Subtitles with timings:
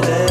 [0.00, 0.25] 거래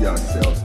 [0.00, 0.59] yourself.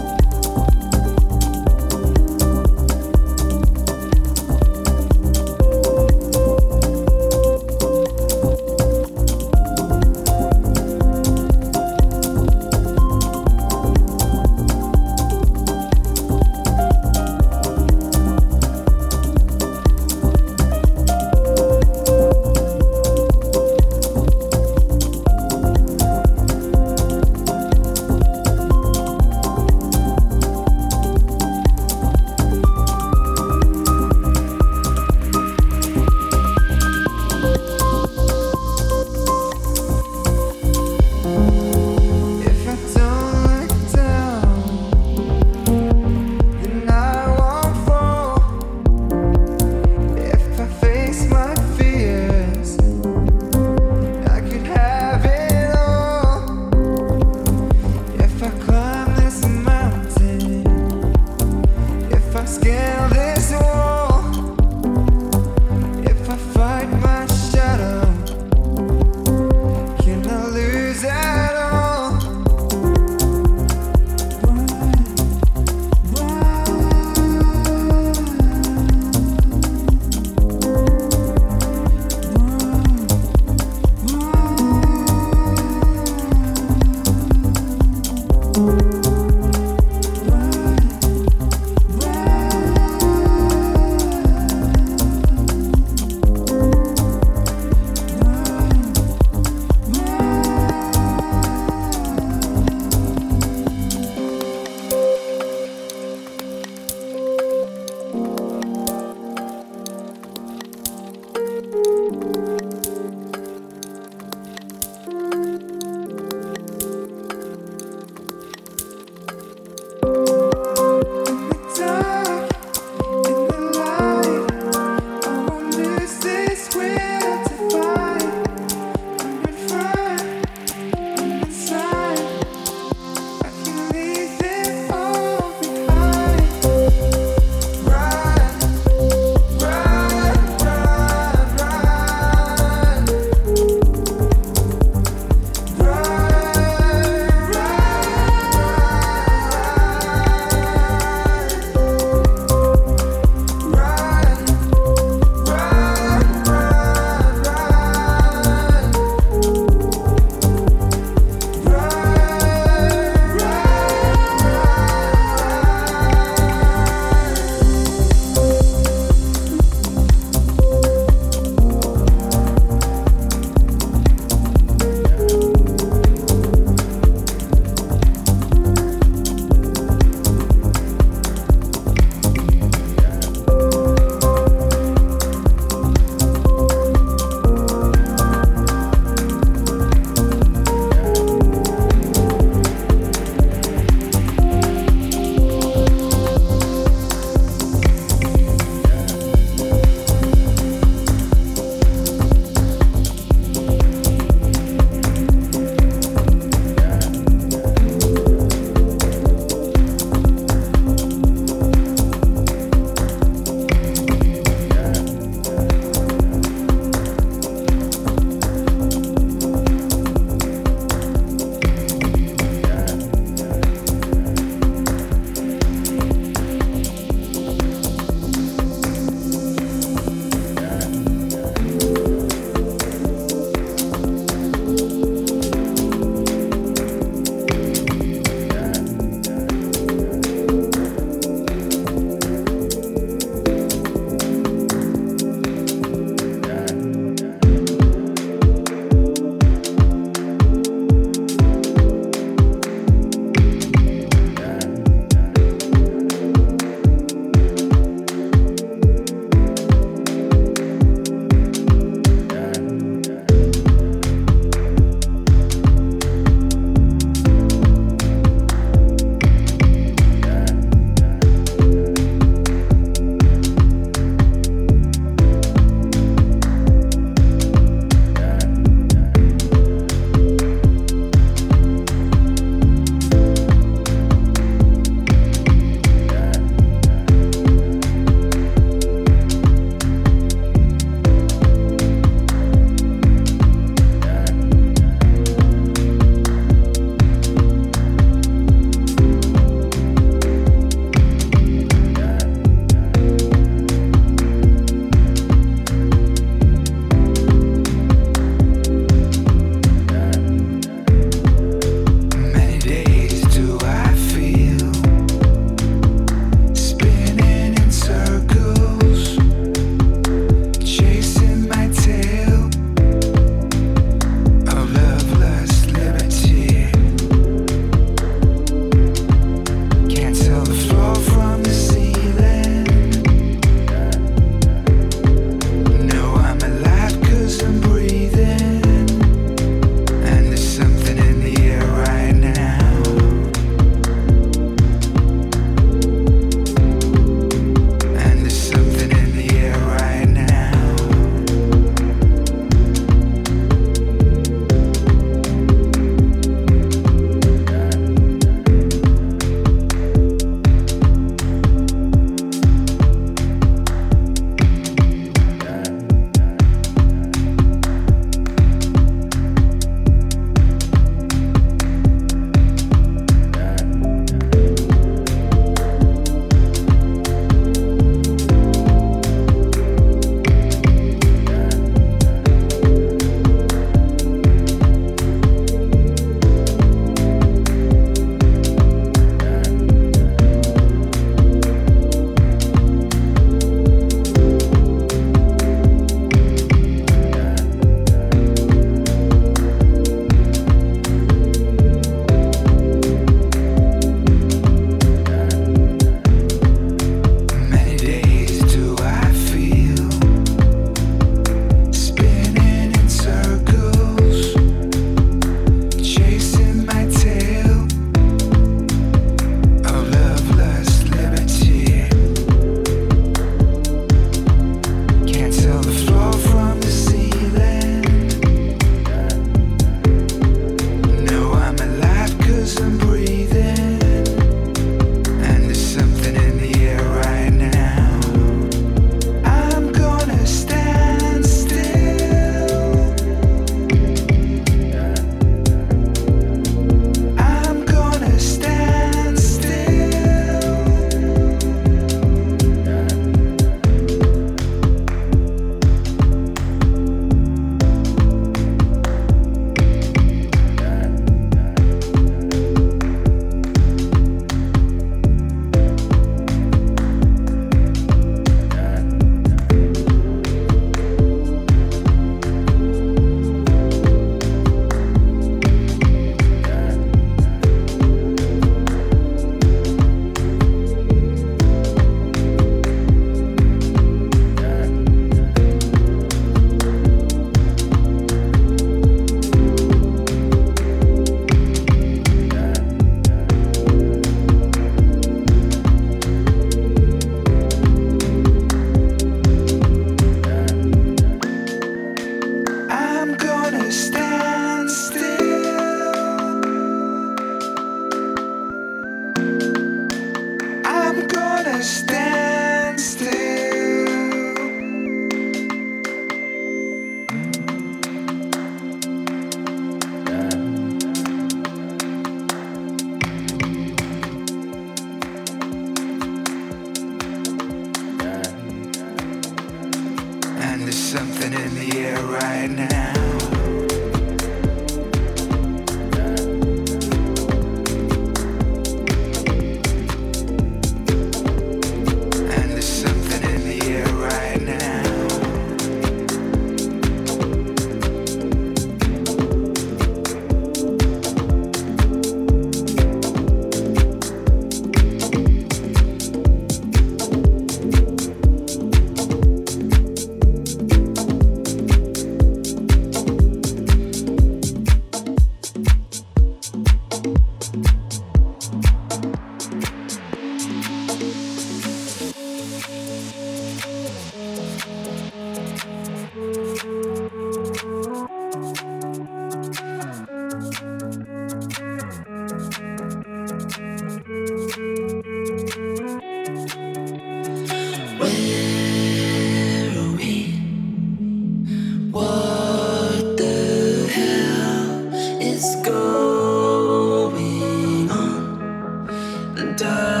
[599.43, 600.00] Moments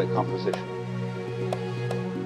[0.00, 0.66] a composition.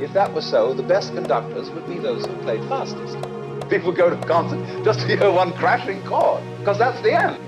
[0.01, 3.17] If that were so, the best conductors would be those who played fastest.
[3.69, 7.40] People go to a concert just to hear one crashing chord, because that's the end.